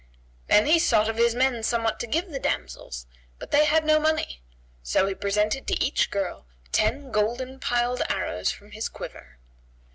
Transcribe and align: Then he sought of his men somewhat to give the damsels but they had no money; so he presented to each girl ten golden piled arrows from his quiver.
Then 0.47 0.65
he 0.65 0.79
sought 0.79 1.07
of 1.07 1.17
his 1.17 1.35
men 1.35 1.61
somewhat 1.61 1.99
to 1.99 2.07
give 2.07 2.31
the 2.31 2.39
damsels 2.39 3.05
but 3.37 3.51
they 3.51 3.65
had 3.65 3.85
no 3.85 3.99
money; 3.99 4.41
so 4.81 5.05
he 5.05 5.13
presented 5.13 5.67
to 5.67 5.75
each 5.79 6.09
girl 6.09 6.47
ten 6.71 7.11
golden 7.11 7.59
piled 7.59 8.01
arrows 8.09 8.49
from 8.49 8.71
his 8.71 8.89
quiver. 8.89 9.37